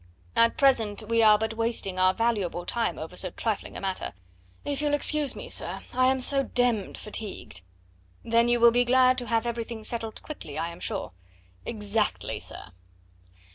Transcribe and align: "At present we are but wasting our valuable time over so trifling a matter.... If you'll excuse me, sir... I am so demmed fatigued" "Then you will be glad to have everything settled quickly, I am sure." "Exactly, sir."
"At 0.35 0.57
present 0.57 1.03
we 1.07 1.21
are 1.21 1.37
but 1.37 1.53
wasting 1.53 1.99
our 1.99 2.11
valuable 2.11 2.65
time 2.65 2.97
over 2.97 3.15
so 3.15 3.29
trifling 3.29 3.77
a 3.77 3.79
matter.... 3.81 4.13
If 4.65 4.81
you'll 4.81 4.95
excuse 4.95 5.35
me, 5.35 5.47
sir... 5.47 5.81
I 5.93 6.07
am 6.07 6.19
so 6.21 6.41
demmed 6.43 6.97
fatigued" 6.97 7.61
"Then 8.25 8.47
you 8.47 8.59
will 8.59 8.71
be 8.71 8.83
glad 8.83 9.15
to 9.19 9.27
have 9.27 9.45
everything 9.45 9.83
settled 9.83 10.23
quickly, 10.23 10.57
I 10.57 10.69
am 10.69 10.79
sure." 10.79 11.11
"Exactly, 11.67 12.39
sir." 12.39 12.71